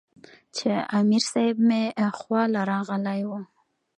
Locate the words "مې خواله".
1.67-2.61